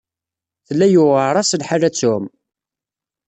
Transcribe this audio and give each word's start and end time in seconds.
Tella 0.67 0.87
yuɛer-as 0.93 1.51
lḥal 1.61 1.81
ad 1.87 1.93
tɛumm. 1.93 2.25